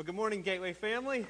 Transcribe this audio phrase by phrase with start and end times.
[0.00, 1.26] Well, good morning, Gateway family.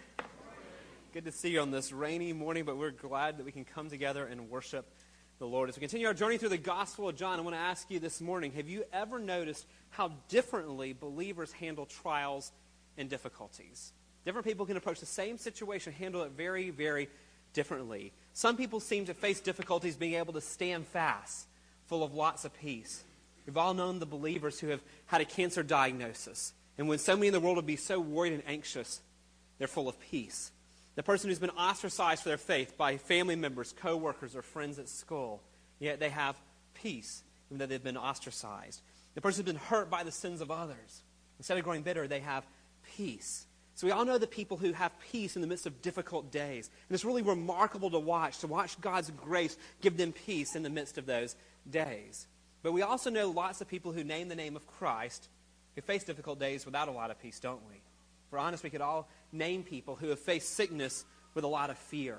[1.12, 3.90] Good to see you on this rainy morning, but we're glad that we can come
[3.90, 4.86] together and worship
[5.40, 5.68] the Lord.
[5.68, 7.98] As we continue our journey through the Gospel of John, I want to ask you
[7.98, 12.52] this morning have you ever noticed how differently believers handle trials
[12.96, 13.92] and difficulties?
[14.24, 17.08] Different people can approach the same situation, handle it very, very
[17.52, 18.12] differently.
[18.34, 21.48] Some people seem to face difficulties being able to stand fast,
[21.86, 23.02] full of lots of peace.
[23.46, 27.26] We've all known the believers who have had a cancer diagnosis and when so many
[27.26, 29.02] in the world would be so worried and anxious,
[29.58, 30.50] they're full of peace.
[30.94, 34.88] The person who's been ostracized for their faith by family members, coworkers, or friends at
[34.88, 35.42] school,
[35.78, 36.40] yet they have
[36.72, 38.80] peace, even though they've been ostracized.
[39.14, 41.02] The person who's been hurt by the sins of others,
[41.36, 42.46] instead of growing bitter, they have
[42.96, 43.44] peace.
[43.74, 46.70] So we all know the people who have peace in the midst of difficult days.
[46.88, 50.70] And it's really remarkable to watch, to watch God's grace give them peace in the
[50.70, 51.36] midst of those
[51.70, 52.26] days.
[52.62, 55.28] But we also know lots of people who name the name of Christ
[55.80, 57.76] we face difficult days without a lot of peace, don't we?
[57.76, 61.70] If we're honest, we could all name people who have faced sickness with a lot
[61.70, 62.18] of fear,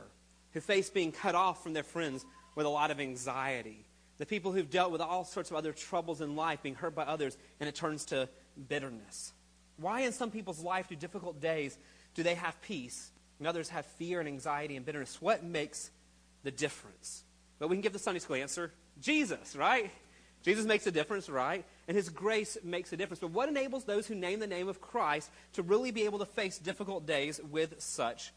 [0.54, 3.86] who face being cut off from their friends with a lot of anxiety,
[4.18, 7.04] the people who've dealt with all sorts of other troubles in life, being hurt by
[7.04, 8.28] others, and it turns to
[8.68, 9.32] bitterness.
[9.78, 11.78] Why, in some people's life, do difficult days
[12.16, 15.22] do they have peace, and others have fear and anxiety and bitterness?
[15.22, 15.92] What makes
[16.42, 17.24] the difference?
[17.60, 19.92] But we can give the Sunday school answer Jesus, right?
[20.44, 21.66] Jesus makes a difference, right?
[21.88, 23.20] And his grace makes a difference.
[23.20, 26.26] But what enables those who name the name of Christ to really be able to
[26.26, 28.32] face difficult days with such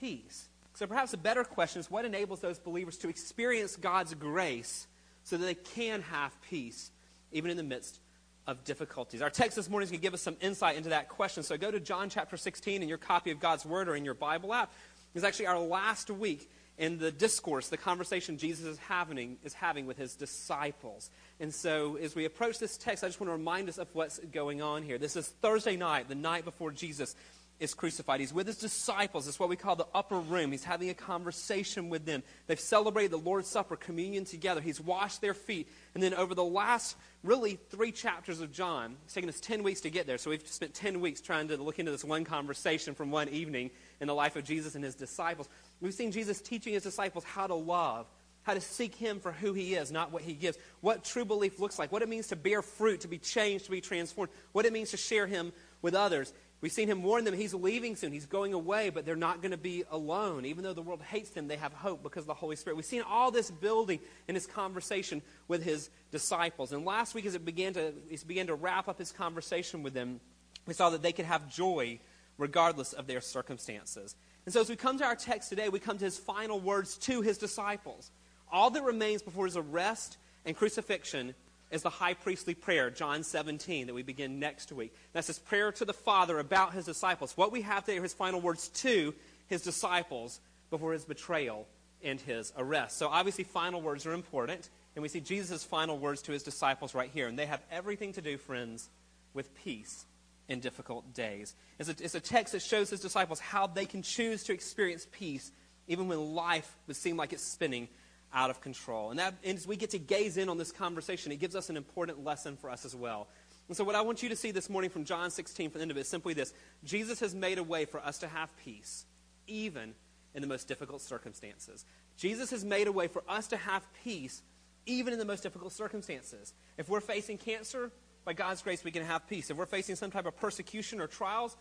[0.00, 0.48] peace?
[0.74, 4.86] So perhaps a better question is what enables those believers to experience God's grace
[5.24, 6.90] so that they can have peace
[7.32, 8.00] even in the midst
[8.46, 9.20] of difficulties?
[9.20, 11.42] Our text this morning is going to give us some insight into that question.
[11.42, 14.14] So go to John chapter 16 in your copy of God's Word or in your
[14.14, 14.72] Bible app.
[15.14, 16.48] It's actually our last week
[16.80, 21.10] in the discourse, the conversation Jesus is having, is having with his disciples.
[21.38, 24.18] And so, as we approach this text, I just want to remind us of what's
[24.18, 24.96] going on here.
[24.96, 27.14] This is Thursday night, the night before Jesus
[27.60, 28.20] is crucified.
[28.20, 29.28] He's with his disciples.
[29.28, 30.50] It's what we call the upper room.
[30.50, 32.22] He's having a conversation with them.
[32.46, 34.62] They've celebrated the Lord's Supper, communion together.
[34.62, 35.68] He's washed their feet.
[35.94, 39.82] And then, over the last, really, three chapters of John, it's taken us 10 weeks
[39.82, 40.16] to get there.
[40.16, 43.70] So, we've spent 10 weeks trying to look into this one conversation from one evening
[44.00, 45.48] in the life of Jesus and his disciples.
[45.82, 48.06] We've seen Jesus teaching his disciples how to love,
[48.42, 51.60] how to seek him for who he is, not what he gives, what true belief
[51.60, 54.64] looks like, what it means to bear fruit, to be changed, to be transformed, what
[54.64, 56.32] it means to share him with others.
[56.60, 59.52] We've seen him warn them he's leaving soon, he's going away, but they're not going
[59.52, 60.44] to be alone.
[60.44, 62.76] Even though the world hates them, they have hope because of the Holy Spirit.
[62.76, 63.98] We've seen all this building
[64.28, 66.72] in his conversation with his disciples.
[66.72, 69.94] And last week, as it began to, he began to wrap up his conversation with
[69.94, 70.20] them,
[70.66, 71.98] we saw that they could have joy
[72.36, 74.14] regardless of their circumstances.
[74.44, 76.96] And so, as we come to our text today, we come to his final words
[76.98, 78.10] to his disciples.
[78.52, 81.34] All that remains before his arrest and crucifixion
[81.70, 84.94] is the high priestly prayer, John 17, that we begin next week.
[85.12, 87.36] That's his prayer to the Father about his disciples.
[87.36, 89.14] What we have today are his final words to
[89.46, 91.66] his disciples before his betrayal
[92.02, 92.96] and his arrest.
[92.96, 94.68] So, obviously, final words are important.
[94.96, 97.28] And we see Jesus' final words to his disciples right here.
[97.28, 98.88] And they have everything to do, friends,
[99.34, 100.04] with peace
[100.48, 101.54] in difficult days.
[101.78, 105.06] It's a, it's a text that shows his disciples how they can choose to experience
[105.12, 105.52] peace
[105.86, 107.88] even when life would seem like it's spinning
[108.32, 109.10] out of control.
[109.10, 111.70] And, that, and as we get to gaze in on this conversation, it gives us
[111.70, 113.28] an important lesson for us as well.
[113.68, 115.82] And so, what I want you to see this morning from John 16 from the
[115.82, 116.52] end of it is simply this
[116.84, 119.04] Jesus has made a way for us to have peace,
[119.46, 119.94] even
[120.34, 121.84] in the most difficult circumstances.
[122.16, 124.42] Jesus has made a way for us to have peace,
[124.86, 126.52] even in the most difficult circumstances.
[126.78, 127.90] If we're facing cancer,
[128.24, 129.50] by God's grace, we can have peace.
[129.50, 131.56] If we're facing some type of persecution or trials,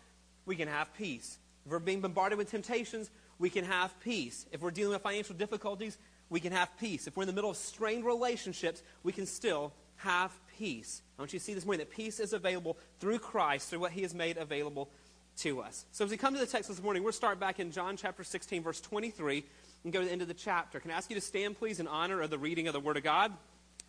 [0.46, 1.38] we can have peace.
[1.66, 4.46] If we're being bombarded with temptations, we can have peace.
[4.51, 5.97] If we're dealing with financial difficulties,
[6.30, 7.08] we can have peace.
[7.08, 11.02] If we're in the middle of strained relationships, we can still have peace.
[11.18, 13.92] I want you to see this morning that peace is available through Christ, through what
[13.92, 14.90] he has made available
[15.38, 15.86] to us.
[15.92, 18.24] So as we come to the text this morning, we'll start back in John chapter
[18.24, 19.44] 16, verse 23,
[19.84, 20.80] and go to the end of the chapter.
[20.80, 22.98] Can I ask you to stand, please, in honor of the reading of the Word
[22.98, 23.34] of God?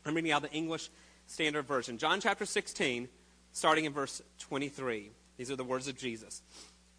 [0.04, 0.88] I'm reading out the English
[1.26, 1.98] Standard Version.
[1.98, 3.08] John chapter 16,
[3.52, 5.10] starting in verse 23.
[5.36, 6.42] These are the words of Jesus.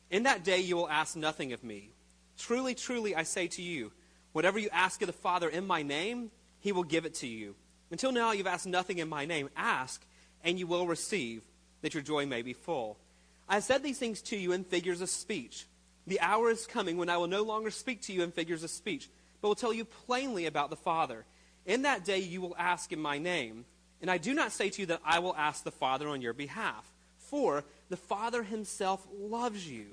[0.09, 1.91] In that day you will ask nothing of me.
[2.37, 3.91] Truly, truly, I say to you,
[4.33, 7.55] whatever you ask of the Father in my name, he will give it to you.
[7.89, 9.49] Until now you've asked nothing in my name.
[9.55, 10.05] Ask,
[10.43, 11.43] and you will receive,
[11.81, 12.97] that your joy may be full.
[13.49, 15.65] I have said these things to you in figures of speech.
[16.07, 18.69] The hour is coming when I will no longer speak to you in figures of
[18.69, 19.09] speech,
[19.41, 21.25] but will tell you plainly about the Father.
[21.65, 23.65] In that day you will ask in my name.
[24.01, 26.33] And I do not say to you that I will ask the Father on your
[26.33, 29.87] behalf, for the Father himself loves you,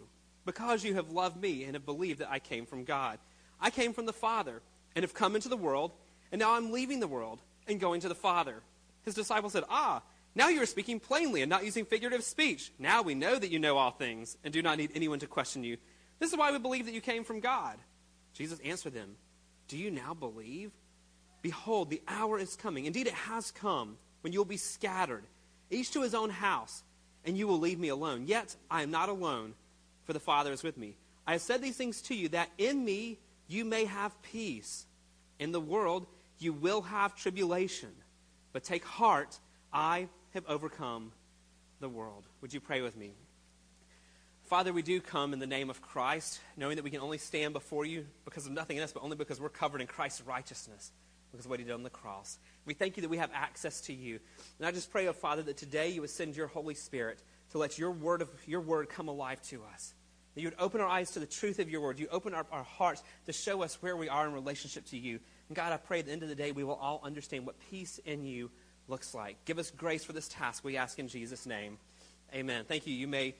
[0.46, 3.18] because you have loved me and have believed that I came from God.
[3.60, 4.62] I came from the Father
[4.94, 5.92] and have come into the world,
[6.32, 8.62] and now I'm leaving the world and going to the Father.
[9.04, 10.02] His disciples said, Ah,
[10.34, 12.72] Now you are speaking plainly and not using figurative speech.
[12.78, 15.64] Now we know that you know all things and do not need anyone to question
[15.64, 15.76] you.
[16.18, 17.78] This is why we believe that you came from God.
[18.34, 19.16] Jesus answered them,
[19.68, 20.72] Do you now believe?
[21.42, 22.86] Behold, the hour is coming.
[22.86, 25.24] Indeed, it has come when you will be scattered,
[25.70, 26.82] each to his own house,
[27.24, 28.24] and you will leave me alone.
[28.26, 29.54] Yet I am not alone,
[30.04, 30.96] for the Father is with me.
[31.26, 33.18] I have said these things to you that in me
[33.48, 34.86] you may have peace.
[35.38, 36.06] In the world
[36.38, 37.90] you will have tribulation.
[38.52, 39.38] But take heart,
[39.72, 41.12] I have overcome
[41.80, 42.24] the world.
[42.40, 43.12] Would you pray with me?
[44.44, 47.52] Father, we do come in the name of Christ, knowing that we can only stand
[47.52, 50.90] before you because of nothing in us, but only because we're covered in Christ's righteousness,
[51.30, 52.38] because of what he did on the cross.
[52.64, 54.18] We thank you that we have access to you.
[54.58, 57.58] And I just pray, oh Father, that today you would send your Holy Spirit to
[57.58, 59.92] let your word, of, your word come alive to us.
[60.38, 61.98] That you would open our eyes to the truth of your word.
[61.98, 65.18] You open our, our hearts to show us where we are in relationship to you.
[65.48, 67.56] And God, I pray at the end of the day we will all understand what
[67.72, 68.48] peace in you
[68.86, 69.44] looks like.
[69.46, 71.76] Give us grace for this task, we ask in Jesus' name.
[72.32, 72.64] Amen.
[72.68, 72.94] Thank you.
[72.94, 73.34] You may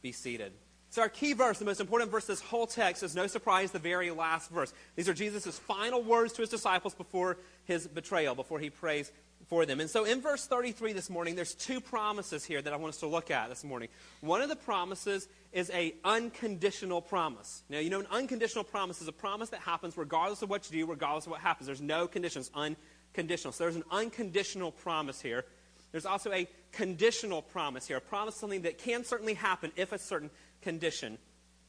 [0.00, 0.52] be seated.
[0.94, 3.80] So, our key verse, the most important verse this whole text, is no surprise the
[3.80, 4.72] very last verse.
[4.94, 9.10] These are Jesus' final words to his disciples before his betrayal, before he prays
[9.48, 9.80] for them.
[9.80, 13.00] And so, in verse 33 this morning, there's two promises here that I want us
[13.00, 13.88] to look at this morning.
[14.20, 17.64] One of the promises is a unconditional promise.
[17.68, 20.86] Now, you know, an unconditional promise is a promise that happens regardless of what you
[20.86, 21.66] do, regardless of what happens.
[21.66, 23.50] There's no conditions, unconditional.
[23.50, 25.44] So, there's an unconditional promise here.
[25.90, 29.98] There's also a conditional promise here, a promise something that can certainly happen if a
[29.98, 30.28] certain
[30.64, 31.18] condition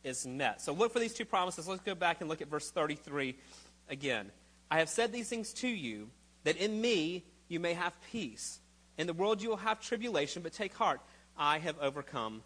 [0.03, 0.61] is met.
[0.61, 1.67] So look for these two promises.
[1.67, 3.35] Let's go back and look at verse 33
[3.89, 4.31] again.
[4.71, 6.09] I have said these things to you,
[6.43, 8.59] that in me you may have peace.
[8.97, 11.01] In the world you will have tribulation, but take heart,
[11.37, 12.41] I have overcome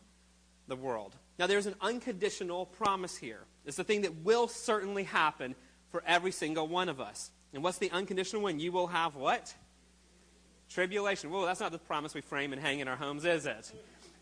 [0.67, 1.15] the world.
[1.37, 3.41] Now there's an unconditional promise here.
[3.65, 5.55] It's the thing that will certainly happen
[5.91, 7.31] for every single one of us.
[7.53, 8.59] And what's the unconditional one?
[8.59, 9.53] You will have what?
[10.69, 11.29] Tribulation.
[11.29, 13.71] Well, that's not the promise we frame and hang in our homes, is it?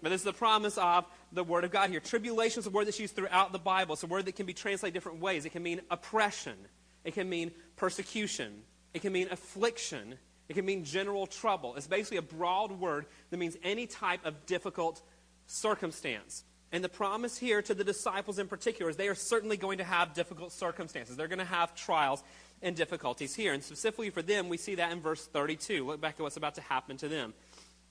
[0.02, 2.00] But this is the promise of the Word of God here.
[2.00, 3.94] Tribulation is a word that's used throughout the Bible.
[3.94, 5.46] It's a word that can be translated different ways.
[5.46, 6.56] It can mean oppression,
[7.04, 8.62] it can mean persecution,
[8.94, 10.16] it can mean affliction,
[10.50, 11.76] it can mean general trouble.
[11.76, 15.02] It's basically a broad word that means any type of difficult
[15.48, 16.44] circumstance.
[16.72, 19.86] And the promise here to the disciples in particular is they are certainly going to
[19.86, 21.16] have difficult circumstances.
[21.16, 22.24] They're going to have trials
[22.62, 23.54] and difficulties here.
[23.54, 25.86] And specifically for them, we see that in verse 32.
[25.86, 27.34] Look back at what's about to happen to them.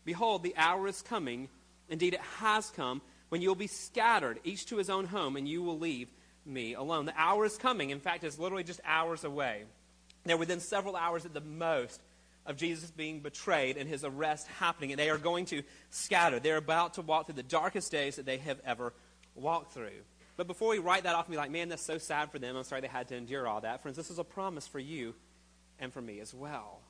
[0.05, 1.49] Behold, the hour is coming
[1.89, 5.49] Indeed, it has come when you will be scattered, each to his own home, and
[5.49, 6.09] you will leave
[6.45, 7.07] me alone.
[7.07, 7.91] The hour is coming.
[7.91, 9.65] In fact, it's literally just hours away.
[10.25, 12.01] They're within several hours at the most
[12.45, 16.39] of Jesus being betrayed and his arrest happening, and they are going to scatter.
[16.39, 18.93] They're about to walk through the darkest days that they have ever
[19.35, 20.03] walked through.
[20.37, 22.57] But before we write that off and be like, man, that's so sad for them,
[22.57, 23.83] I'm sorry they had to endure all that.
[23.83, 25.15] Friends, this is a promise for you
[25.79, 26.81] and for me as well.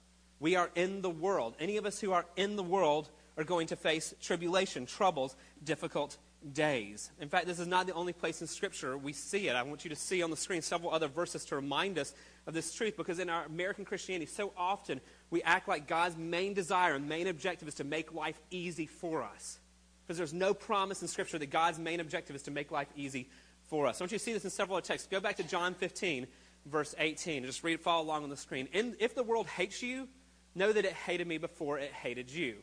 [0.41, 1.55] We are in the world.
[1.59, 6.17] Any of us who are in the world are going to face tribulation, troubles, difficult
[6.53, 7.11] days.
[7.21, 9.57] In fact, this is not the only place in Scripture we see it.
[9.57, 12.15] I want you to see on the screen several other verses to remind us
[12.47, 15.01] of this truth because in our American Christianity, so often
[15.31, 19.23] we act like God's main desire and main objective is to make life easy for
[19.23, 19.59] us.
[20.07, 23.29] Because there's no promise in Scripture that God's main objective is to make life easy
[23.67, 24.01] for us.
[24.01, 25.09] I want you to see this in several other texts.
[25.11, 26.29] Go back to John 15,
[26.67, 27.45] verse 18.
[27.45, 28.69] Just read, follow along on the screen.
[28.73, 30.07] If the world hates you,
[30.55, 32.59] know that it hated me before it hated you.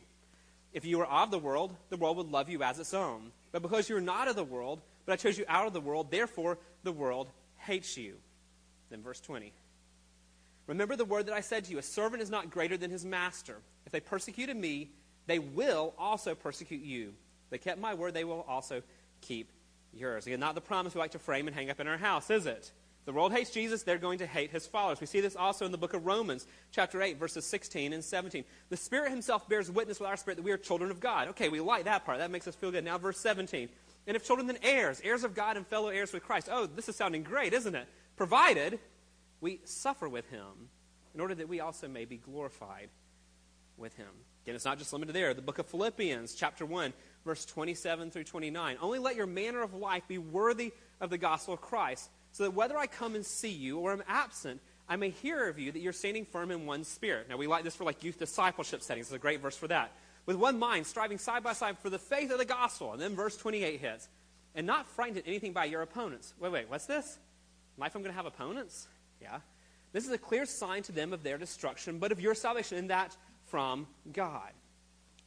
[0.74, 3.30] If you were of the world, the world would love you as its own.
[3.52, 5.80] But because you are not of the world, but I chose you out of the
[5.80, 8.16] world, therefore the world hates you.
[8.90, 9.52] Then verse 20.
[10.66, 13.04] Remember the word that I said to you a servant is not greater than his
[13.04, 13.56] master.
[13.86, 14.90] If they persecuted me,
[15.26, 17.14] they will also persecute you.
[17.50, 18.82] They kept my word, they will also
[19.20, 19.50] keep
[19.92, 20.26] yours.
[20.26, 22.46] Again, not the promise we like to frame and hang up in our house, is
[22.46, 22.72] it?
[23.04, 25.00] The world hates Jesus, they're going to hate his followers.
[25.00, 28.44] We see this also in the book of Romans, chapter 8, verses 16 and 17.
[28.70, 31.28] The Spirit himself bears witness with our spirit that we are children of God.
[31.28, 32.18] Okay, we like that part.
[32.18, 32.84] That makes us feel good.
[32.84, 33.68] Now, verse 17.
[34.06, 36.48] And if children, then heirs, heirs of God and fellow heirs with Christ.
[36.50, 37.86] Oh, this is sounding great, isn't it?
[38.16, 38.78] Provided
[39.40, 40.70] we suffer with him
[41.14, 42.88] in order that we also may be glorified
[43.76, 44.08] with him.
[44.44, 45.34] Again, it's not just limited there.
[45.34, 46.92] The book of Philippians, chapter 1,
[47.24, 48.76] verse 27 through 29.
[48.80, 52.50] Only let your manner of life be worthy of the gospel of Christ so that
[52.50, 55.78] whether I come and see you or I'm absent, I may hear of you that
[55.78, 57.28] you're standing firm in one spirit.
[57.28, 59.06] Now, we like this for like youth discipleship settings.
[59.06, 59.92] It's a great verse for that.
[60.26, 62.92] With one mind, striving side by side for the faith of the gospel.
[62.92, 64.08] And then verse 28 hits.
[64.56, 66.34] And not frightened at anything by your opponents.
[66.40, 67.18] Wait, wait, what's this?
[67.78, 68.88] Life, I'm going to have opponents?
[69.22, 69.38] Yeah.
[69.92, 72.90] This is a clear sign to them of their destruction, but of your salvation, and
[72.90, 74.50] that from God.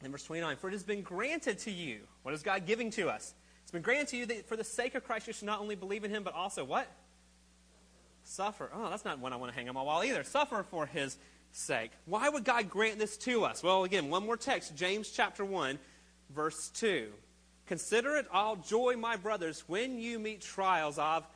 [0.02, 2.00] And verse 29 For it has been granted to you.
[2.22, 3.32] What is God giving to us?
[3.68, 5.74] It's been granted to you that for the sake of Christ you should not only
[5.74, 6.90] believe in him, but also what?
[8.24, 8.70] Suffer.
[8.74, 10.24] Oh, that's not one I want to hang on my wall either.
[10.24, 11.18] Suffer for his
[11.52, 11.90] sake.
[12.06, 13.62] Why would God grant this to us?
[13.62, 15.78] Well, again, one more text, James chapter 1,
[16.34, 17.08] verse 2.
[17.66, 21.26] Consider it all joy, my brothers, when you meet trials of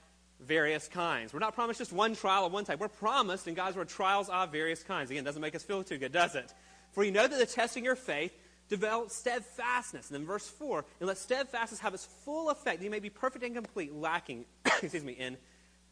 [0.40, 1.34] various kinds.
[1.34, 2.80] We're not promised just one trial of one type.
[2.80, 5.10] We're promised in God's word trials of various kinds.
[5.10, 6.50] Again, doesn't make us feel too good, does it?
[6.92, 8.32] For you know that the testing your faith
[8.72, 10.08] develops steadfastness.
[10.10, 13.10] And then verse 4, and let steadfastness have its full effect, that you may be
[13.10, 15.36] perfect and complete, lacking, excuse me, in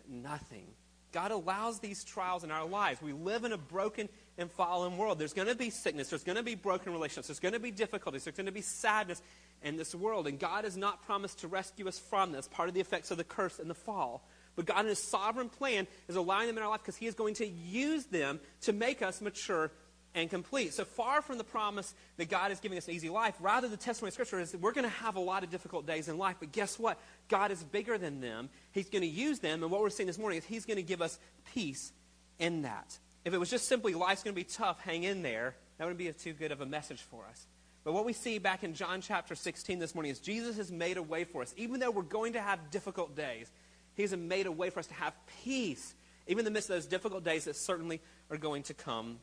[0.09, 0.67] nothing.
[1.13, 3.03] God allows these trials in our lives.
[3.03, 4.09] We live in a broken
[4.39, 5.19] and fallen world.
[5.19, 6.09] There's going to be sickness.
[6.09, 7.27] There's going to be broken relationships.
[7.27, 8.25] There's going to be difficulties.
[8.25, 9.21] There's going to be sadness
[9.63, 10.27] in this world.
[10.27, 13.19] And God has not promised to rescue us from this, part of the effects of
[13.19, 14.27] the curse and the fall.
[14.57, 17.15] But God, in His sovereign plan, is allowing them in our life because He is
[17.15, 19.71] going to use them to make us mature
[20.15, 20.75] and complete.
[20.75, 23.77] So far from the promise that God is giving us an easy life, rather the
[23.77, 26.19] testimony of Scripture is that we're going to have a lot of difficult days in
[26.19, 26.37] life.
[26.41, 26.99] But guess what?
[27.29, 28.49] God is bigger than them.
[28.73, 29.63] He's going to use them.
[29.63, 31.19] And what we're seeing this morning is He's going to give us
[31.55, 31.93] peace
[32.39, 32.99] in that.
[33.25, 35.99] If it was just simply life's going to be tough, hang in there, that wouldn't
[35.99, 37.47] be too good of a message for us.
[37.85, 40.97] But what we see back in John chapter 16 this morning is Jesus has made
[40.97, 41.55] a way for us.
[41.57, 43.51] Even though we're going to have difficult days,
[43.95, 45.13] He's made a way for us to have
[45.45, 45.95] peace,
[46.27, 48.01] even in the midst of those difficult days that certainly
[48.31, 49.19] are going to come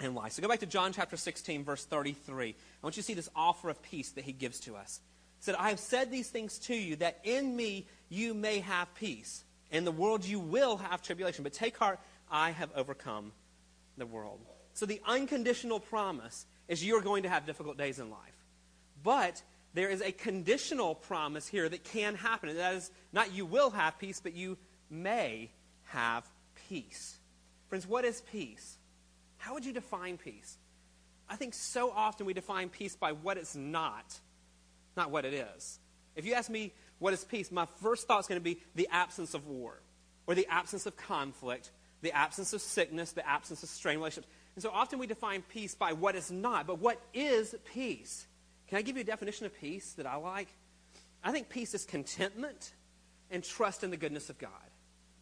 [0.00, 0.32] in life.
[0.32, 2.48] So go back to John chapter 16, verse 33.
[2.48, 5.00] I want you to see this offer of peace that He gives to us.
[5.38, 8.94] He said, I have said these things to you that in me you may have
[8.94, 9.44] peace.
[9.70, 11.98] In the world you will have tribulation, but take heart,
[12.30, 13.32] I have overcome
[13.96, 14.40] the world.
[14.74, 18.20] So the unconditional promise is you're going to have difficult days in life.
[19.02, 19.42] But
[19.74, 22.48] there is a conditional promise here that can happen.
[22.48, 24.58] And that is not you will have peace, but you
[24.90, 25.50] may
[25.84, 26.28] have
[26.68, 27.18] peace.
[27.68, 28.75] Friends, what is peace?
[29.46, 30.58] How would you define peace?
[31.28, 34.18] I think so often we define peace by what it's not,
[34.96, 35.78] not what it is.
[36.16, 38.88] If you ask me what is peace, my first thought is going to be the
[38.90, 39.80] absence of war,
[40.26, 41.70] or the absence of conflict,
[42.02, 44.34] the absence of sickness, the absence of strained relationships.
[44.56, 46.66] And so often we define peace by what is not.
[46.66, 48.26] But what is peace?
[48.66, 50.48] Can I give you a definition of peace that I like?
[51.22, 52.72] I think peace is contentment
[53.30, 54.50] and trust in the goodness of God.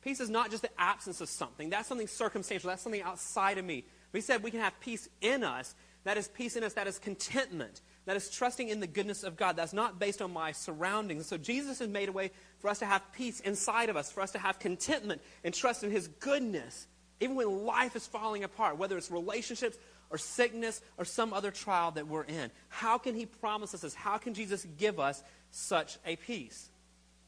[0.00, 1.68] Peace is not just the absence of something.
[1.68, 2.70] That's something circumstantial.
[2.70, 3.84] That's something outside of me.
[4.14, 5.74] We said we can have peace in us.
[6.04, 6.72] That is peace in us.
[6.72, 7.82] That is contentment.
[8.06, 9.56] That is trusting in the goodness of God.
[9.56, 11.26] That's not based on my surroundings.
[11.26, 12.30] So Jesus has made a way
[12.60, 15.84] for us to have peace inside of us, for us to have contentment and trust
[15.84, 16.86] in His goodness
[17.20, 19.78] even when life is falling apart, whether it's relationships
[20.10, 22.50] or sickness or some other trial that we're in.
[22.68, 23.94] How can He promise us this?
[23.94, 26.68] How can Jesus give us such a peace?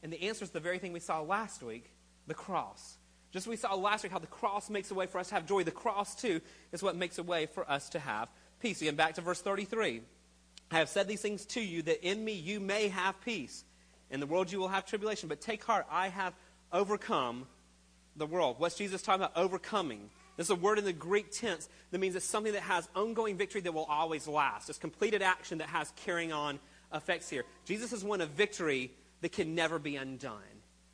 [0.03, 1.91] And the answer is the very thing we saw last week
[2.27, 2.97] the cross.
[3.31, 5.45] Just we saw last week how the cross makes a way for us to have
[5.45, 6.41] joy, the cross too
[6.71, 8.29] is what makes a way for us to have
[8.59, 8.81] peace.
[8.81, 10.01] Again, back to verse 33.
[10.71, 13.63] I have said these things to you that in me you may have peace.
[14.09, 16.33] In the world you will have tribulation, but take heart, I have
[16.71, 17.47] overcome
[18.15, 18.55] the world.
[18.59, 19.37] What's Jesus talking about?
[19.37, 20.09] Overcoming.
[20.37, 23.37] This is a word in the Greek tense that means it's something that has ongoing
[23.37, 24.69] victory that will always last.
[24.69, 26.59] It's completed action that has carrying on
[26.93, 27.43] effects here.
[27.65, 28.91] Jesus has won a victory
[29.21, 30.41] that can never be undone.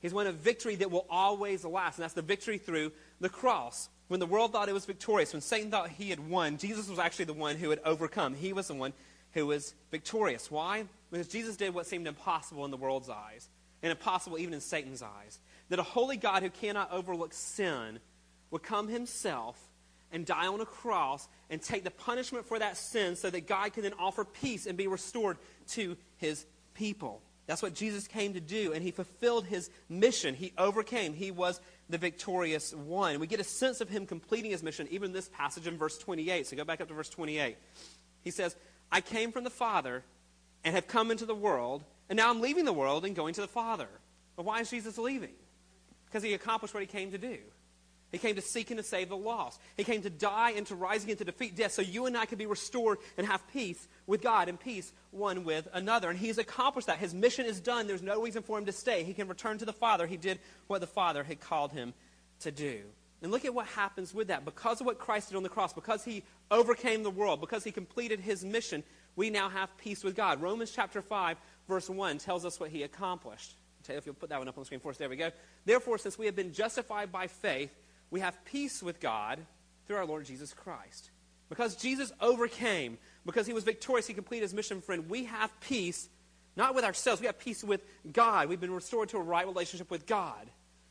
[0.04, 3.90] He's won a victory that will always last, and that's the victory through the cross.
[4.10, 7.00] When the world thought it was victorious, when Satan thought he had won, Jesus was
[7.00, 8.36] actually the one who had overcome.
[8.36, 8.94] He was the one
[9.32, 10.52] who was victorious.
[10.52, 10.84] Why?
[11.10, 13.48] Because Jesus did what seemed impossible in the world's eyes,
[13.82, 18.00] and impossible even in Satan's eyes that a holy God who cannot overlook sin
[18.52, 19.58] would come himself
[20.12, 23.74] and die on a cross and take the punishment for that sin so that God
[23.74, 25.38] can then offer peace and be restored
[25.70, 27.22] to his people.
[27.46, 30.34] That's what Jesus came to do, and he fulfilled his mission.
[30.34, 31.14] He overcame.
[31.14, 31.60] He was
[31.90, 33.20] the victorious one.
[33.20, 35.98] We get a sense of him completing his mission even in this passage in verse
[35.98, 36.48] 28.
[36.48, 37.58] So go back up to verse 28.
[38.24, 38.56] He says,
[38.92, 40.04] I came from the Father
[40.64, 43.42] and have come into the world, and now I'm leaving the world and going to
[43.42, 43.90] the Father.
[44.38, 45.34] But why is Jesus leaving?
[46.06, 47.38] Because he accomplished what he came to do.
[48.14, 49.60] He came to seek and to save the lost.
[49.76, 52.28] He came to die and to rise again to defeat death so you and I
[52.28, 56.12] could be restored and have peace with God and peace one with another.
[56.12, 57.00] And he's accomplished that.
[57.00, 57.88] His mission is done.
[57.88, 59.04] There's no reason for him to stay.
[59.04, 60.06] He can return to the Father.
[60.06, 61.96] He did what the Father had called him
[62.42, 62.82] to do.
[63.24, 64.46] And look at what happens with that.
[64.46, 67.72] Because of what Christ did on the cross, because he overcame the world, because he
[67.72, 68.84] completed his mission,
[69.16, 70.40] we now have peace with God.
[70.40, 73.56] Romans chapter 5, verse 1 tells us what he accomplished.
[73.84, 74.98] Taylor, if you'll put that one up on the screen for us.
[74.98, 75.32] There we go.
[75.66, 77.72] Therefore, since we have been justified by faith,
[78.14, 79.40] we have peace with God
[79.88, 81.10] through our Lord Jesus Christ.
[81.50, 86.08] Because Jesus overcame, because he was victorious, he completed his mission, friend, we have peace,
[86.56, 88.50] not with ourselves, we have peace with God.
[88.50, 90.48] We've been restored to a right relationship with God.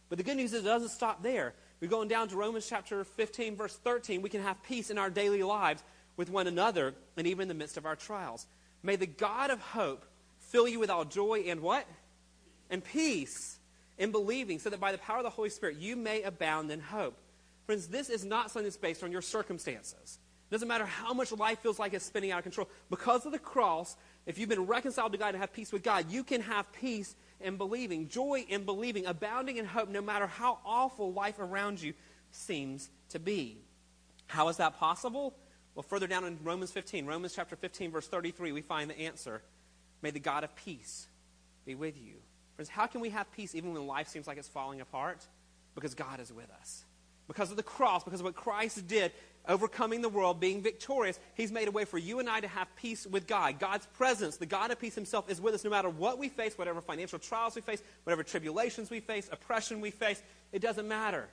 [0.09, 1.55] But the good news is it doesn't stop there.
[1.81, 4.21] We're going down to Romans chapter 15, verse 13.
[4.21, 5.85] We can have peace in our daily lives
[6.17, 8.49] with one another and even in the midst of our trials.
[8.83, 10.05] May the God of hope
[10.41, 11.87] fill you with all joy and what?
[12.73, 13.59] and peace
[14.03, 16.81] in believing, so that by the power of the Holy Spirit you may abound in
[16.81, 17.17] hope.
[17.67, 20.19] Friends, this is not something that's based on your circumstances.
[20.51, 22.69] It doesn't matter how much life feels like it's spinning out of control.
[22.91, 26.11] Because of the cross, if you've been reconciled to God and have peace with God,
[26.11, 30.59] you can have peace in believing, joy in believing, abounding in hope, no matter how
[30.67, 31.95] awful life around you
[32.33, 33.59] seems to be.
[34.27, 35.33] How is that possible?
[35.77, 39.43] Well, further down in Romans 15, Romans chapter 15, verse 33, we find the answer.
[40.03, 41.07] May the God of peace
[41.65, 42.17] be with you.
[42.57, 45.27] Friends, how can we have peace even when life seems like it's falling apart?
[45.75, 46.85] Because God is with us.
[47.27, 49.13] Because of the cross, because of what Christ did,
[49.49, 52.69] overcoming the world, being victorious, He's made a way for you and I to have
[52.77, 53.59] peace with God.
[53.59, 56.59] God's presence, the God of peace Himself, is with us no matter what we face,
[56.59, 60.23] whatever financial trials we face, whatever tribulations we face, oppression we face.
[60.53, 61.29] It doesn't matter.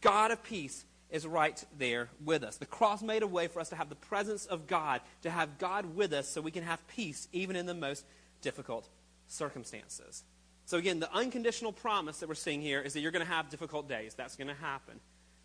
[0.00, 2.56] God of peace is right there with us.
[2.56, 5.58] The cross made a way for us to have the presence of God, to have
[5.58, 8.04] God with us so we can have peace even in the most
[8.40, 8.88] difficult
[9.28, 10.24] circumstances.
[10.66, 13.50] So, again, the unconditional promise that we're seeing here is that you're going to have
[13.50, 14.14] difficult days.
[14.14, 14.98] That's going to happen.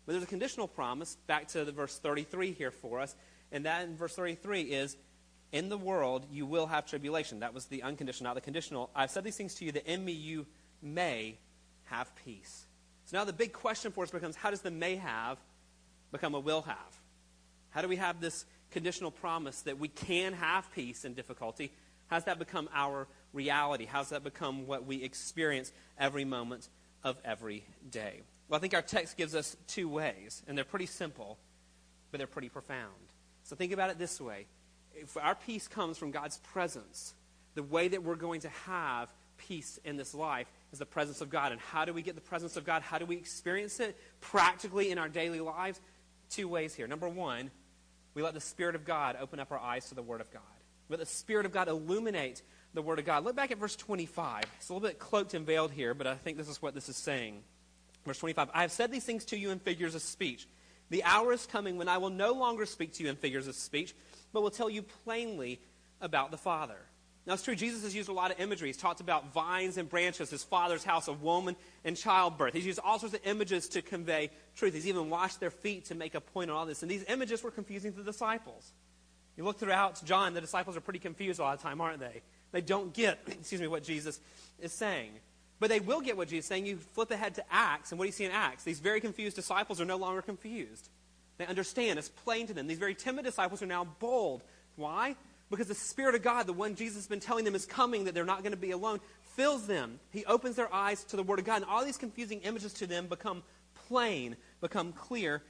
[0.06, 3.14] But there's a conditional promise, back to the verse 33 here for us,
[3.52, 4.96] and that in verse 33 is,
[5.52, 7.40] In the world you will have tribulation.
[7.40, 8.90] That was the unconditional, not the conditional.
[8.94, 10.46] I've said these things to you that in me you
[10.82, 11.38] may
[11.84, 12.66] have peace.
[13.04, 15.38] So now the big question for us becomes how does the may have
[16.12, 17.00] become a will have?
[17.70, 21.72] How do we have this conditional promise that we can have peace in difficulty?
[22.06, 23.84] How does that become our reality?
[23.84, 26.68] How does that become what we experience every moment
[27.02, 28.20] of every day?
[28.48, 31.38] Well, I think our text gives us two ways, and they're pretty simple,
[32.10, 32.94] but they're pretty profound.
[33.44, 34.46] So think about it this way
[34.94, 37.14] if our peace comes from God's presence,
[37.54, 41.30] the way that we're going to have peace in this life is the presence of
[41.30, 41.52] God.
[41.52, 42.82] And how do we get the presence of God?
[42.82, 45.80] How do we experience it practically in our daily lives?
[46.30, 46.86] two ways here.
[46.86, 47.50] Number one,
[48.14, 50.42] we let the Spirit of God open up our eyes to the Word of God.
[50.88, 52.42] Let the Spirit of God illuminate
[52.74, 53.24] the Word of God.
[53.24, 54.44] Look back at verse 25.
[54.56, 56.88] It's a little bit cloaked and veiled here, but I think this is what this
[56.88, 57.42] is saying.
[58.04, 60.46] Verse 25 I have said these things to you in figures of speech.
[60.90, 63.54] The hour is coming when I will no longer speak to you in figures of
[63.54, 63.94] speech,
[64.32, 65.60] but will tell you plainly
[66.00, 66.78] about the Father.
[67.26, 68.70] Now, it's true, Jesus has used a lot of imagery.
[68.70, 72.54] He's talked about vines and branches, his father's house, a woman, and childbirth.
[72.54, 74.74] He's used all sorts of images to convey truth.
[74.74, 76.82] He's even washed their feet to make a point on all this.
[76.82, 78.72] And these images were confusing to the disciples.
[79.36, 82.22] You look throughout John, the disciples are pretty confused a lot of time, aren't they?
[82.52, 84.20] They don't get, excuse me, what Jesus
[84.60, 85.12] is saying.
[85.58, 86.66] But they will get what Jesus is saying.
[86.66, 88.64] You flip ahead to Acts, and what do you see in Acts?
[88.64, 90.88] These very confused disciples are no longer confused.
[91.38, 91.98] They understand.
[91.98, 92.66] It's plain to them.
[92.66, 94.42] These very timid disciples are now bold.
[94.76, 95.16] Why?
[95.50, 98.14] because the Spirit of God, the one Jesus has been telling them is coming, that
[98.14, 99.00] they're not going to be alone,
[99.34, 99.98] fills them.
[100.10, 102.86] He opens their eyes to the Word of God, and all these confusing images to
[102.86, 103.42] them become
[103.88, 105.42] plain, become clear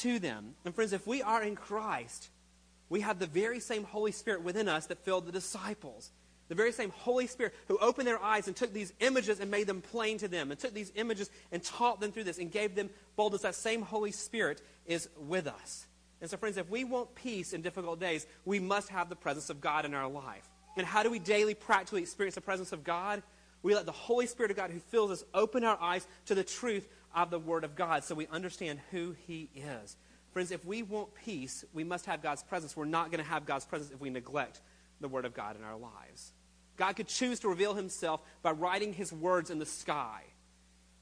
[0.00, 0.54] to them.
[0.64, 2.28] And friends, if we are in Christ,
[2.90, 6.10] we have the very same Holy Spirit within us that filled the disciples.
[6.48, 9.66] The very same Holy Spirit who opened their eyes and took these images and made
[9.66, 12.74] them plain to them, and took these images and taught them through this and gave
[12.74, 13.42] them boldness.
[13.42, 15.86] That same Holy Spirit is with us.
[16.20, 19.50] And so, friends, if we want peace in difficult days, we must have the presence
[19.50, 20.48] of God in our life.
[20.76, 23.22] And how do we daily, practically experience the presence of God?
[23.62, 26.44] We let the Holy Spirit of God who fills us open our eyes to the
[26.44, 29.96] truth of the Word of God so we understand who He is.
[30.32, 32.76] Friends, if we want peace, we must have God's presence.
[32.76, 34.60] We're not going to have God's presence if we neglect
[35.00, 36.32] the Word of God in our lives.
[36.78, 40.22] God could choose to reveal Himself by writing His words in the sky,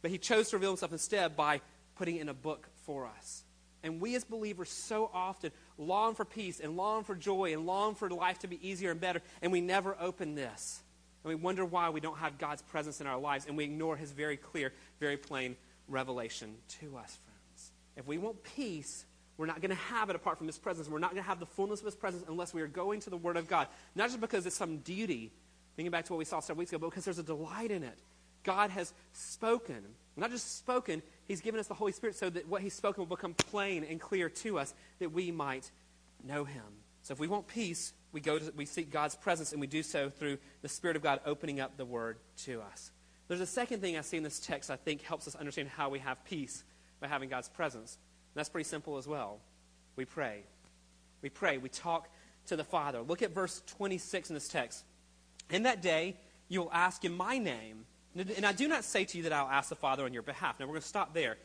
[0.02, 1.60] but He chose to reveal Himself instead by
[1.94, 3.44] putting in a book for us.
[3.82, 7.94] And we as believers so often long for peace and long for joy and long
[7.94, 10.82] for life to be easier and better, and we never open this.
[11.22, 13.96] And we wonder why we don't have God's presence in our lives, and we ignore
[13.96, 15.56] his very clear, very plain
[15.88, 17.72] revelation to us, friends.
[17.96, 19.04] If we want peace,
[19.36, 20.88] we're not going to have it apart from his presence.
[20.88, 23.10] We're not going to have the fullness of his presence unless we are going to
[23.10, 23.68] the Word of God.
[23.94, 25.32] Not just because it's some duty,
[25.76, 27.98] thinking back to what we saw several weeks ago, because there's a delight in it.
[28.42, 29.82] God has spoken.
[30.16, 33.16] Not just spoken, He's given us the Holy Spirit so that what He's spoken will
[33.16, 35.70] become plain and clear to us that we might
[36.24, 36.62] know Him.
[37.02, 39.82] So if we want peace, we, go to, we seek God's presence, and we do
[39.82, 42.90] so through the Spirit of God opening up the Word to us.
[43.28, 45.88] There's a second thing I see in this text I think helps us understand how
[45.88, 46.64] we have peace
[47.00, 47.98] by having God's presence.
[48.34, 49.40] And that's pretty simple as well.
[49.96, 50.42] We pray.
[51.22, 51.58] We pray.
[51.58, 52.08] We talk
[52.46, 53.00] to the Father.
[53.02, 54.84] Look at verse 26 in this text.
[55.50, 56.16] In that day,
[56.48, 57.86] you will ask in my name.
[58.16, 60.58] And I do not say to you that I'll ask the Father on your behalf.
[60.58, 61.36] Now, we're going to stop there.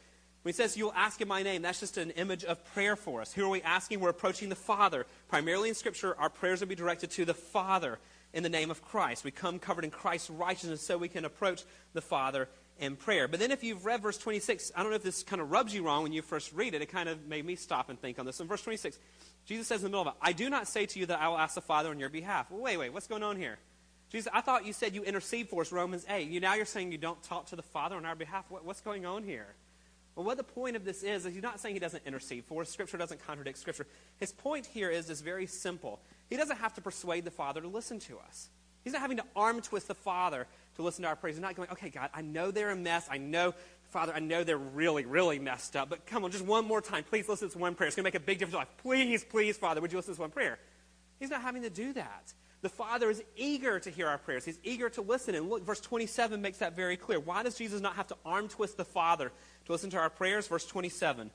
[0.43, 3.21] When he says, You'll ask in my name, that's just an image of prayer for
[3.21, 3.33] us.
[3.33, 3.99] Who are we asking?
[3.99, 5.05] We're approaching the Father.
[5.27, 7.99] Primarily in Scripture, our prayers will be directed to the Father
[8.33, 9.23] in the name of Christ.
[9.23, 12.47] We come covered in Christ's righteousness so we can approach the Father
[12.79, 13.27] in prayer.
[13.27, 15.73] But then if you've read verse 26, I don't know if this kind of rubs
[15.73, 16.81] you wrong when you first read it.
[16.81, 18.39] It kind of made me stop and think on this.
[18.39, 18.97] In verse 26,
[19.45, 21.27] Jesus says in the middle of it, I do not say to you that I
[21.27, 22.49] will ask the Father on your behalf.
[22.49, 23.59] Well, wait, wait, what's going on here?
[24.11, 26.27] Jesus, I thought you said you intercede for us, Romans 8.
[26.27, 28.43] You, now you're saying you don't talk to the Father on our behalf.
[28.49, 29.47] What, what's going on here?
[30.15, 32.61] Well, what the point of this is, is he's not saying he doesn't intercede for
[32.61, 32.69] us.
[32.69, 33.87] Scripture doesn't contradict Scripture.
[34.19, 36.01] His point here is, is very simple.
[36.29, 38.49] He doesn't have to persuade the Father to listen to us.
[38.83, 40.45] He's not having to arm twist the Father
[40.75, 41.37] to listen to our prayers.
[41.37, 43.07] He's not going, okay, God, I know they're a mess.
[43.09, 43.53] I know,
[43.91, 45.89] Father, I know they're really, really messed up.
[45.89, 47.05] But come on, just one more time.
[47.05, 47.87] Please listen to this one prayer.
[47.87, 48.77] It's going to make a big difference in life.
[48.79, 50.59] Please, please, Father, would you listen to this one prayer?
[51.19, 52.33] He's not having to do that.
[52.61, 54.45] The Father is eager to hear our prayers.
[54.45, 55.33] He's eager to listen.
[55.33, 57.19] And look, verse 27 makes that very clear.
[57.19, 59.31] Why does Jesus not have to arm twist the Father
[59.65, 60.47] to listen to our prayers?
[60.47, 61.31] Verse 27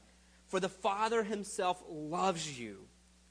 [0.47, 2.79] For the Father himself loves you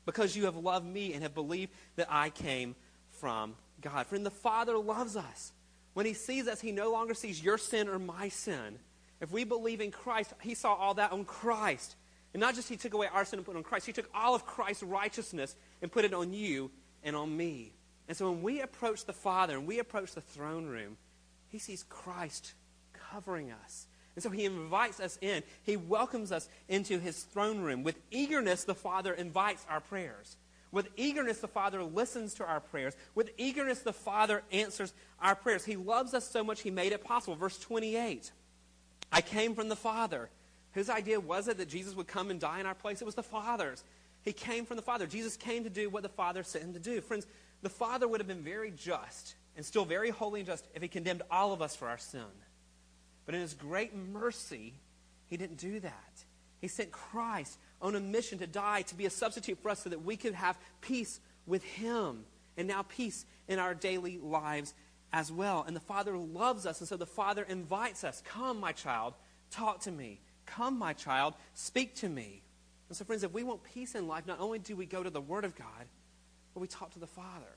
[0.06, 2.76] because you have loved me and have believed that I came
[3.12, 4.08] from God.
[4.08, 5.54] Friend, the Father loves us.
[5.94, 8.80] When he sees us, he no longer sees your sin or my sin.
[9.22, 11.96] If we believe in Christ, he saw all that on Christ.
[12.34, 14.10] And not just he took away our sin and put it on Christ, he took
[14.14, 16.70] all of Christ's righteousness and put it on you
[17.02, 17.72] and on me.
[18.08, 20.98] And so when we approach the Father and we approach the throne room,
[21.50, 22.54] he sees Christ
[23.12, 23.88] covering us.
[24.16, 25.44] And so he invites us in.
[25.64, 27.84] He welcomes us into his throne room.
[27.84, 30.38] With eagerness, the Father invites our prayers.
[30.72, 32.96] With eagerness, the Father listens to our prayers.
[33.14, 35.66] With eagerness, the Father answers our prayers.
[35.66, 37.36] He loves us so much, he made it possible.
[37.36, 38.32] Verse 28
[39.12, 40.30] I came from the Father.
[40.74, 43.02] Whose idea was it that Jesus would come and die in our place?
[43.02, 43.84] It was the Father's.
[44.24, 45.08] He came from the Father.
[45.08, 47.00] Jesus came to do what the Father sent him to do.
[47.00, 47.26] Friends,
[47.66, 50.88] the Father would have been very just and still very holy and just if he
[50.88, 52.22] condemned all of us for our sin.
[53.26, 54.74] But in his great mercy,
[55.28, 56.26] he didn't do that.
[56.62, 59.90] He sent Christ on a mission to die, to be a substitute for us so
[59.90, 62.26] that we could have peace with him
[62.56, 64.74] and now peace in our daily lives
[65.12, 65.64] as well.
[65.66, 69.16] And the Father loves us, and so the Father invites us Come, my child,
[69.50, 70.20] talk to me.
[70.46, 72.44] Come, my child, speak to me.
[72.90, 75.10] And so, friends, if we want peace in life, not only do we go to
[75.10, 75.88] the Word of God,
[76.56, 77.54] but we talk to the Father.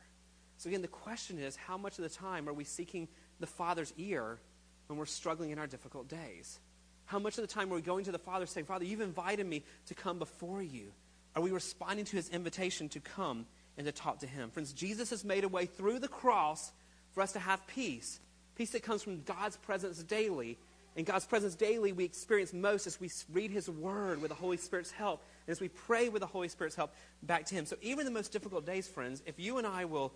[0.58, 3.06] So, again, the question is how much of the time are we seeking
[3.38, 4.40] the Father's ear
[4.88, 6.58] when we're struggling in our difficult days?
[7.06, 9.46] How much of the time are we going to the Father saying, Father, you've invited
[9.46, 10.90] me to come before you?
[11.36, 14.50] Are we responding to his invitation to come and to talk to him?
[14.50, 16.72] Friends, Jesus has made a way through the cross
[17.12, 18.18] for us to have peace.
[18.56, 20.58] Peace that comes from God's presence daily.
[20.96, 24.56] And God's presence daily we experience most as we read his word with the Holy
[24.56, 27.64] Spirit's help and as we pray with the Holy Spirit's help back to him.
[27.64, 30.12] So even the most difficult days, friends, if you and I will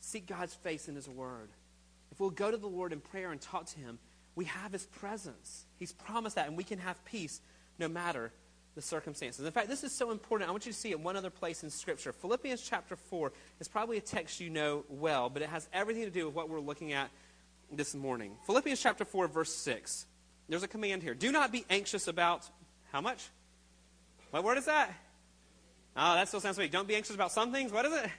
[0.00, 1.50] seek God's face in his word,
[2.10, 4.00] if we'll go to the Lord in prayer and talk to him,
[4.34, 5.66] we have his presence.
[5.78, 7.40] He's promised that, and we can have peace
[7.78, 8.32] no matter
[8.74, 9.46] the circumstances.
[9.46, 10.48] In fact, this is so important.
[10.48, 12.12] I want you to see it one other place in Scripture.
[12.12, 16.10] Philippians chapter 4 is probably a text you know well, but it has everything to
[16.10, 17.08] do with what we're looking at
[17.70, 18.32] this morning.
[18.46, 20.06] Philippians chapter 4, verse 6.
[20.48, 21.14] There's a command here.
[21.14, 22.50] Do not be anxious about
[22.90, 23.28] how much?
[24.34, 24.92] What word is that?
[25.96, 26.72] Oh, that still sounds weak.
[26.72, 27.70] Don't be anxious about some things.
[27.70, 28.10] What is it?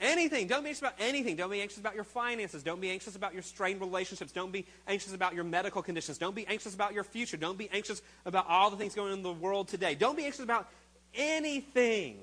[0.00, 0.48] Anything.
[0.48, 1.36] Don't be anxious about anything.
[1.36, 2.64] Don't be anxious about your finances.
[2.64, 4.32] Don't be anxious about your strained relationships.
[4.32, 6.18] Don't be anxious about your medical conditions.
[6.18, 7.36] Don't be anxious about your future.
[7.36, 9.94] Don't be anxious about all the things going on in the world today.
[9.94, 10.68] Don't be anxious about
[11.14, 12.18] anything.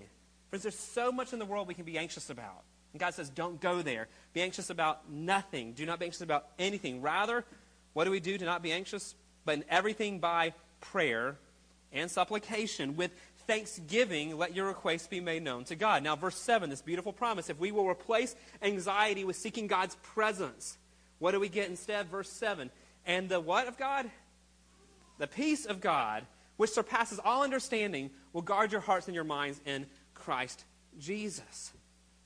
[0.49, 2.63] Friends, there's so much in the world we can be anxious about.
[2.91, 4.09] And God says, don't go there.
[4.33, 5.71] Be anxious about nothing.
[5.71, 7.01] Do not be anxious about anything.
[7.01, 7.45] Rather,
[7.93, 9.15] what do we do to not be anxious?
[9.45, 11.37] But in everything by prayer
[11.93, 13.11] and supplication with
[13.47, 16.03] thanksgiving, let your requests be made known to God.
[16.03, 17.49] Now, verse 7, this beautiful promise.
[17.49, 20.77] If we will replace anxiety with seeking God's presence,
[21.19, 22.07] what do we get instead?
[22.07, 22.69] Verse 7.
[23.05, 24.09] And the what of God?
[25.17, 26.25] The peace of God,
[26.57, 30.63] which surpasses all understanding, will guard your hearts and your minds in Christ
[30.99, 31.73] Jesus.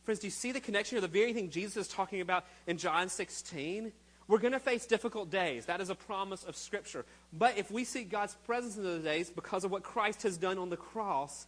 [0.03, 1.01] Friends, do you see the connection here?
[1.01, 3.91] The very thing Jesus is talking about in John 16?
[4.27, 5.67] We're going to face difficult days.
[5.67, 7.05] That is a promise of Scripture.
[7.31, 10.57] But if we seek God's presence in those days because of what Christ has done
[10.57, 11.45] on the cross,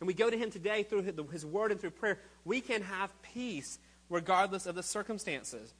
[0.00, 3.10] and we go to Him today through His Word and through prayer, we can have
[3.22, 3.78] peace
[4.10, 5.72] regardless of the circumstances.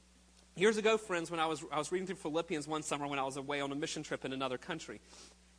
[0.54, 3.24] Years ago, friends, when I was, I was reading through Philippians one summer when I
[3.24, 5.00] was away on a mission trip in another country,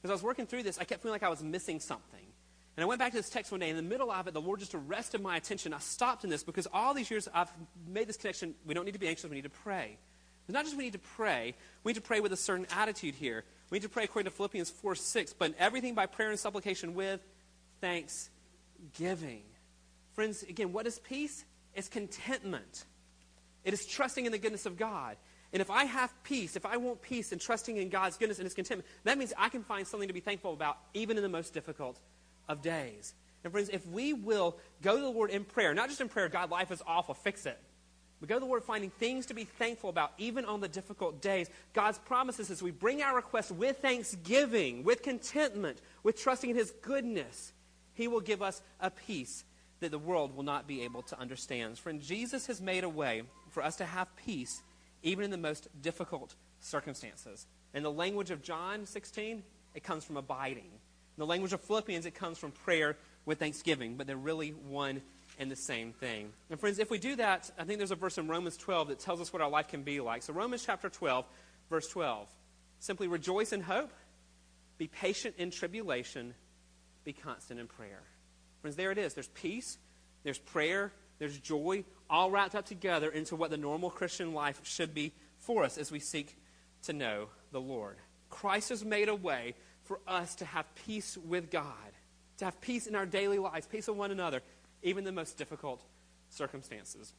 [0.03, 2.25] as I was working through this, I kept feeling like I was missing something.
[2.77, 4.41] And I went back to this text one day, in the middle of it, the
[4.41, 5.73] Lord just arrested my attention.
[5.73, 7.51] I stopped in this because all these years I've
[7.87, 8.53] made this connection.
[8.65, 9.97] We don't need to be anxious, we need to pray.
[10.47, 13.15] It's not just we need to pray, we need to pray with a certain attitude
[13.15, 13.43] here.
[13.69, 16.93] We need to pray according to Philippians 4 6, but everything by prayer and supplication
[16.93, 17.19] with
[17.81, 19.43] thanksgiving.
[20.13, 21.43] Friends, again, what is peace?
[21.73, 22.85] It's contentment.
[23.65, 25.17] It is trusting in the goodness of God.
[25.51, 28.45] And if I have peace, if I want peace and trusting in God's goodness and
[28.45, 31.29] His contentment, that means I can find something to be thankful about even in the
[31.29, 31.99] most difficult
[32.47, 33.13] of days.
[33.43, 36.29] And friends, if we will go to the Lord in prayer, not just in prayer,
[36.29, 37.59] God, life is awful, fix it.
[38.19, 41.21] We go to the Word finding things to be thankful about, even on the difficult
[41.21, 41.49] days.
[41.73, 46.71] God's promises as we bring our requests with thanksgiving, with contentment, with trusting in His
[46.81, 47.53] goodness,
[47.93, 49.43] He will give us a peace
[49.79, 51.77] that the world will not be able to understand.
[51.77, 54.63] Friend, Jesus has made a way for us to have peace
[55.03, 57.45] even in the most difficult circumstances.
[57.73, 59.43] In the language of John 16,
[59.75, 60.65] it comes from abiding.
[60.65, 65.01] In the language of Philippians, it comes from prayer with thanksgiving, but they're really one
[65.37, 66.31] and the same thing.
[66.49, 68.99] And friends, if we do that, I think there's a verse in Romans 12 that
[68.99, 70.23] tells us what our life can be like.
[70.23, 71.25] So, Romans chapter 12,
[71.69, 72.27] verse 12
[72.79, 73.91] simply rejoice in hope,
[74.77, 76.33] be patient in tribulation,
[77.03, 78.03] be constant in prayer.
[78.61, 79.13] Friends, there it is.
[79.13, 79.77] There's peace,
[80.23, 84.93] there's prayer, there's joy, all wrapped up together into what the normal Christian life should
[84.93, 86.37] be for us as we seek
[86.83, 87.97] to know the Lord.
[88.29, 91.91] Christ has made a way for us to have peace with God,
[92.37, 94.41] to have peace in our daily lives, peace with one another,
[94.83, 95.81] even the most difficult
[96.29, 97.13] circumstances.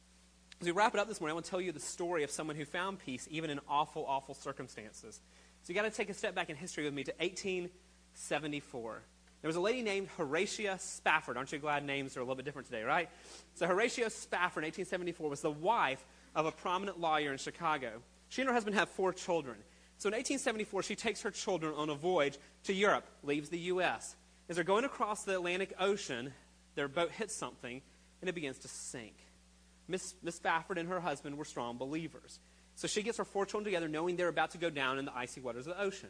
[0.61, 2.31] As we wrap it up this morning, I want to tell you the story of
[2.31, 5.21] someone who found peace even in awful, awful circumstances.
[5.63, 9.01] So you got to take a step back in history with me to 1874.
[9.41, 11.37] There was a lady named Horatia Spafford.
[11.37, 13.09] Aren't you glad names are a little bit different today, right?
[13.55, 16.03] So Horatia Spafford in 1874 was the wife
[16.35, 18.01] of a prominent lawyer in Chicago.
[18.27, 19.57] She and her husband have four children.
[19.97, 24.15] So in 1874, she takes her children on a voyage to Europe, leaves the U.S.
[24.49, 26.33] As they're going across the Atlantic Ocean,
[26.79, 27.81] their boat hits something
[28.21, 29.15] and it begins to sink.
[29.89, 32.39] Miss, Miss Spafford and her husband were strong believers.
[32.75, 35.13] So she gets her four children together knowing they're about to go down in the
[35.13, 36.09] icy waters of the ocean.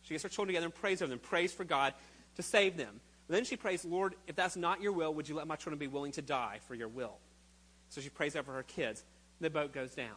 [0.00, 1.92] She gets her children together and prays over them, prays for God
[2.36, 3.00] to save them.
[3.28, 5.88] then she prays, Lord, if that's not your will, would you let my children be
[5.88, 7.18] willing to die for your will?
[7.90, 9.04] So she prays over her kids.
[9.42, 10.16] The boat goes down.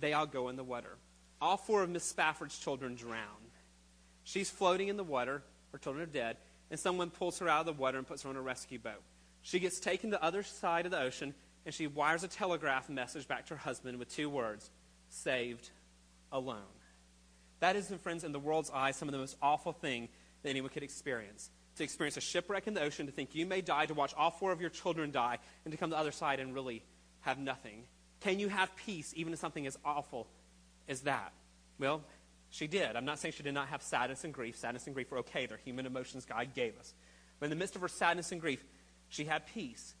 [0.00, 0.96] They all go in the water.
[1.42, 3.52] All four of Miss Spafford's children drown.
[4.24, 5.42] She's floating in the water.
[5.72, 6.38] Her children are dead.
[6.70, 9.02] And someone pulls her out of the water and puts her on a rescue boat.
[9.46, 11.32] She gets taken to the other side of the ocean,
[11.64, 14.68] and she wires a telegraph message back to her husband with two words
[15.08, 15.70] saved
[16.32, 16.74] alone.
[17.60, 20.08] That is, in friends, in the world's eyes, some of the most awful thing
[20.42, 21.48] that anyone could experience.
[21.76, 24.32] To experience a shipwreck in the ocean, to think you may die, to watch all
[24.32, 26.82] four of your children die, and to come to the other side and really
[27.20, 27.84] have nothing.
[28.22, 30.26] Can you have peace even in something as awful
[30.88, 31.32] as that?
[31.78, 32.02] Well,
[32.50, 32.96] she did.
[32.96, 34.56] I'm not saying she did not have sadness and grief.
[34.56, 36.94] Sadness and grief are okay, they're human emotions God gave us.
[37.38, 38.64] But in the midst of her sadness and grief,
[39.08, 39.94] she had peace.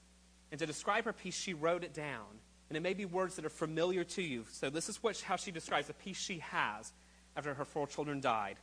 [0.50, 2.26] And to describe her peace, she wrote it down.
[2.68, 4.44] And it may be words that are familiar to you.
[4.50, 6.92] So this is what, how she describes the peace she has
[7.36, 8.56] after her four children died.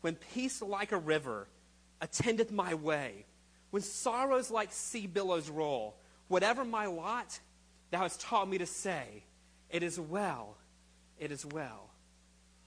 [0.00, 1.46] When peace like a river
[2.00, 3.26] attendeth my way,
[3.70, 5.96] when sorrows like sea billows roll,
[6.28, 7.38] whatever my lot,
[7.90, 9.24] thou hast taught me to say,
[9.70, 10.56] It is well,
[11.18, 11.90] it is well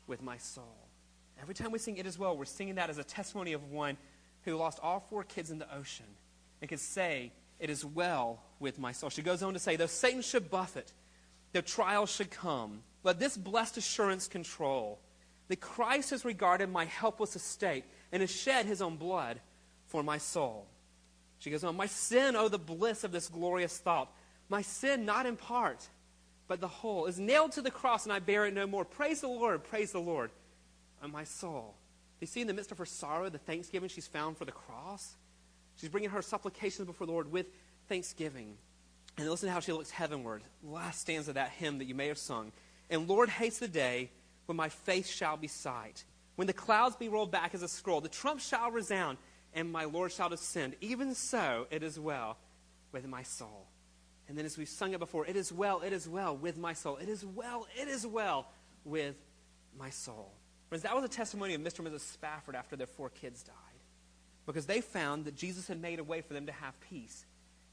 [0.08, 0.82] with my soul.
[1.41, 3.97] Every time we sing It Is Well, we're singing that as a testimony of one
[4.43, 6.06] who lost all four kids in the ocean
[6.62, 9.10] and can say, It is well with my soul.
[9.10, 10.93] She goes on to say, Though Satan should buffet,
[11.52, 15.00] though trials should come, let this blessed assurance control
[15.47, 19.39] that Christ has regarded my helpless estate and has shed his own blood
[19.88, 20.67] for my soul.
[21.39, 24.13] She goes on, My sin, oh, the bliss of this glorious thought.
[24.47, 25.88] My sin, not in part,
[26.47, 28.86] but the whole, is nailed to the cross, and I bear it no more.
[28.86, 30.32] Praise the Lord, praise the Lord,
[31.04, 31.76] oh, my soul.
[32.19, 35.15] You see, in the midst of her sorrow, the thanksgiving she's found for the cross,
[35.82, 37.48] she's bringing her supplications before the Lord with
[37.89, 38.56] thanksgiving.
[39.17, 40.44] And listen to how she looks heavenward.
[40.63, 42.54] Last stanza of that hymn that you may have sung.
[42.89, 44.12] And Lord hates the day
[44.46, 46.06] when my face shall be sight.
[46.36, 49.17] When the clouds be rolled back as a scroll, the trump shall resound,
[49.54, 50.76] and my Lord shall descend.
[50.80, 52.38] Even so, it is well
[52.91, 53.67] with my soul.
[54.28, 56.74] And then, as we've sung it before, it is well, it is well with my
[56.74, 56.98] soul.
[56.98, 58.48] It is well, it is well
[58.86, 59.15] with
[59.78, 60.32] my soul.
[60.70, 61.80] Friends, that was a testimony of Mr.
[61.80, 62.00] and Mrs.
[62.00, 63.70] Spafford after their four kids died.
[64.45, 67.25] Because they found that Jesus had made a way for them to have peace,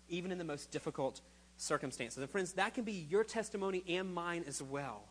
[0.09, 1.21] even in the most difficult
[1.57, 2.19] circumstances.
[2.19, 5.05] And, friends, that can be your testimony and mine as well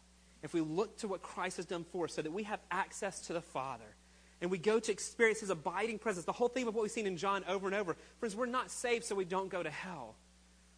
[0.43, 3.22] if we look to what Christ has done for us so that we have access
[3.22, 3.96] to the Father
[4.41, 7.08] and we go to experience his abiding presence, the whole theme of what we've seen
[7.08, 7.96] in John over and over.
[8.20, 10.15] Friends, we're not saved so we don't go to hell.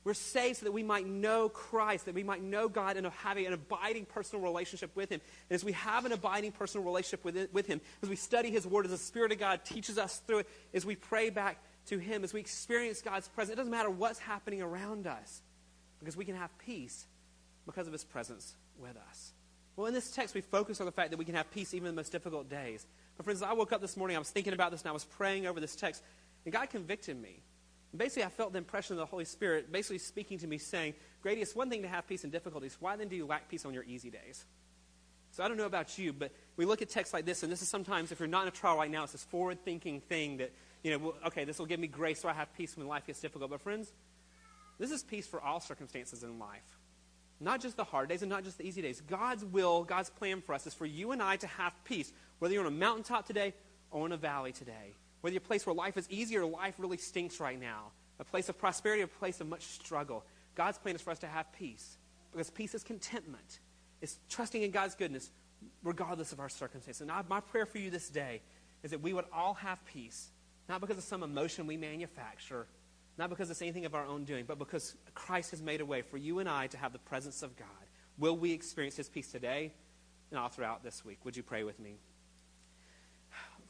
[0.04, 3.38] We're saved so that we might know Christ, that we might know God and have
[3.38, 5.20] an abiding personal relationship with Him.
[5.50, 8.50] And as we have an abiding personal relationship with, it, with Him, as we study
[8.50, 11.62] His Word, as the Spirit of God teaches us through it, as we pray back
[11.88, 15.42] to Him, as we experience God's presence, it doesn't matter what's happening around us
[16.00, 17.06] because we can have peace
[17.66, 19.34] because of His presence with us.
[19.76, 21.88] Well, in this text, we focus on the fact that we can have peace even
[21.88, 22.86] in the most difficult days.
[23.18, 25.06] But, friends, I woke up this morning, I was thinking about this, and I was
[25.06, 26.04] praying over this text,
[26.46, 27.42] and God convicted me.
[27.96, 31.42] Basically, I felt the impression of the Holy Spirit basically speaking to me, saying, Grady,
[31.42, 32.78] it's one thing to have peace in difficulties.
[32.80, 34.46] Why then do you lack peace on your easy days?
[35.32, 37.62] So I don't know about you, but we look at texts like this, and this
[37.62, 40.38] is sometimes, if you're not in a trial right now, it's this forward thinking thing
[40.38, 40.52] that,
[40.84, 43.06] you know, well, okay, this will give me grace so I have peace when life
[43.06, 43.52] gets difficult.
[43.52, 43.92] But, friends,
[44.80, 46.78] this is peace for all circumstances in life.
[47.40, 49.02] Not just the hard days and not just the easy days.
[49.02, 52.54] God's will, God's plan for us is for you and I to have peace, whether
[52.54, 53.54] you're on a mountaintop today
[53.92, 54.96] or in a valley today.
[55.22, 58.24] Whether you're a place where life is easy or life really stinks right now, a
[58.24, 60.26] place of prosperity or a place of much struggle.
[60.56, 61.98] God's plan is for us to have peace
[62.32, 63.60] because peace is contentment.
[64.02, 65.32] It's trusting in God's goodness
[65.84, 67.02] regardless of our circumstances.
[67.02, 68.42] And I, my prayer for you this day
[68.84, 70.30] is that we would all have peace,
[70.68, 72.68] not because of some emotion we manufacture,
[73.18, 76.02] not because it's anything of our own doing, but because Christ has made a way
[76.02, 77.68] for you and I to have the presence of God.
[78.18, 79.74] Will we experience his peace today
[80.32, 81.20] and all throughout this week?
[81.26, 81.96] Would you pray with me?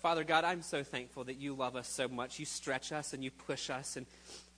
[0.02, 2.40] Father God, I'm so thankful that you love us so much.
[2.40, 3.98] You stretch us and you push us.
[3.98, 4.06] And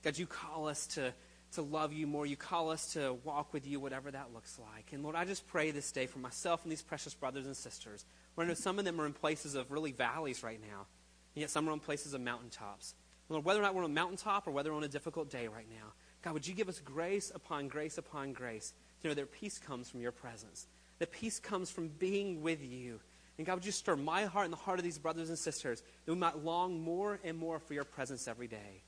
[0.04, 1.12] God, you call us to,
[1.54, 2.26] to love you more.
[2.26, 4.92] You call us to walk with you, whatever that looks like.
[4.92, 8.04] And Lord, I just pray this day for myself and these precious brothers and sisters.
[8.34, 10.86] Where I know some of them are in places of really valleys right now,
[11.34, 12.94] and yet some are in places of mountaintops.
[13.28, 15.48] Lord, whether or not we're on a mountaintop or whether we're on a difficult day
[15.48, 19.32] right now, God, would you give us grace upon grace upon grace to know that
[19.32, 20.66] peace comes from your presence,
[20.98, 23.00] that peace comes from being with you.
[23.42, 25.82] And God, would you stir my heart and the heart of these brothers and sisters
[26.04, 28.84] that we might long more and more for your presence every day.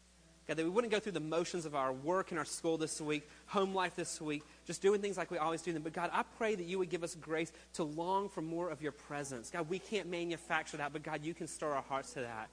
[0.46, 3.00] God, that we wouldn't go through the motions of our work and our school this
[3.00, 5.82] week, home life this week, just doing things like we always do them.
[5.82, 8.80] But God, I pray that you would give us grace to long for more of
[8.80, 9.50] your presence.
[9.50, 12.48] God, we can't manufacture that, but God, you can stir our hearts to that.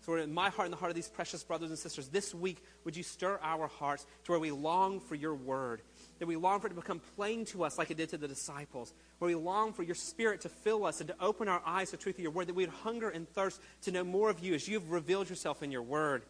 [0.00, 2.60] So, in my heart and the heart of these precious brothers and sisters, this week,
[2.82, 5.82] would you stir our hearts to where we long for your word,
[6.20, 8.28] that we long for it to become plain to us like it did to the
[8.28, 11.90] disciples, where we long for your spirit to fill us and to open our eyes
[11.90, 14.28] to the truth of your word, that we would hunger and thirst to know more
[14.28, 16.22] of you as you've revealed yourself in your word.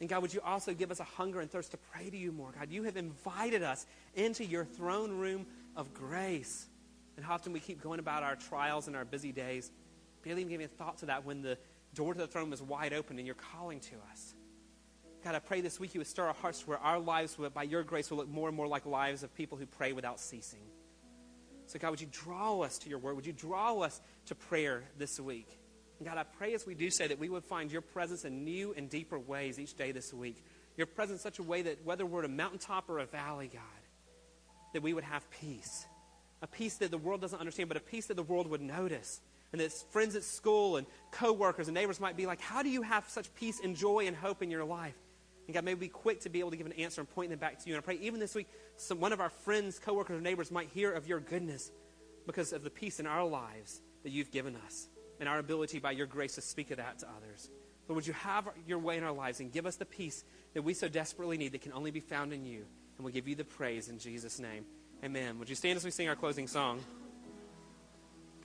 [0.00, 2.32] And God, would you also give us a hunger and thirst to pray to you
[2.32, 2.50] more?
[2.58, 6.66] God, you have invited us into your throne room of grace.
[7.16, 9.70] And how often we keep going about our trials and our busy days,
[10.22, 11.58] barely even giving a thought to that when the
[11.94, 14.34] door to the throne is wide open and you're calling to us.
[15.24, 17.64] God, I pray this week you would stir our hearts where our lives, will, by
[17.64, 20.62] your grace, will look more and more like lives of people who pray without ceasing.
[21.66, 23.16] So, God, would you draw us to your word?
[23.16, 25.46] Would you draw us to prayer this week?
[25.98, 28.44] And God, I pray as we do say that we would find your presence in
[28.44, 30.42] new and deeper ways each day this week.
[30.76, 33.50] Your presence in such a way that whether we're at a mountaintop or a valley,
[33.52, 33.62] God,
[34.72, 35.86] that we would have peace.
[36.42, 39.20] A peace that the world doesn't understand, but a peace that the world would notice
[39.52, 42.82] and that friends at school and coworkers and neighbors might be like, How do you
[42.82, 44.94] have such peace and joy and hope in your life?
[45.50, 47.30] And God, may we be quick to be able to give an answer and point
[47.30, 47.74] them back to you.
[47.74, 50.68] And I pray even this week, some, one of our friends, coworkers, or neighbors might
[50.68, 51.72] hear of your goodness
[52.24, 54.86] because of the peace in our lives that you've given us
[55.18, 57.50] and our ability by your grace to speak of that to others.
[57.88, 60.22] But would you have your way in our lives and give us the peace
[60.54, 62.64] that we so desperately need that can only be found in you?
[62.96, 64.66] And we'll give you the praise in Jesus' name.
[65.02, 65.40] Amen.
[65.40, 66.78] Would you stand as we sing our closing song?